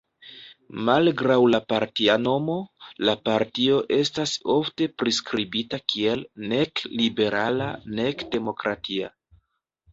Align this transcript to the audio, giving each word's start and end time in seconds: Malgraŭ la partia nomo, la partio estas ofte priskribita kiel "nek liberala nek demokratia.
Malgraŭ 0.85 1.35
la 1.55 1.59
partia 1.73 2.15
nomo, 2.21 2.55
la 3.09 3.15
partio 3.29 3.77
estas 3.99 4.33
ofte 4.55 4.89
priskribita 5.03 5.83
kiel 5.95 6.27
"nek 6.57 6.85
liberala 6.97 7.71
nek 8.03 8.29
demokratia. 8.39 9.17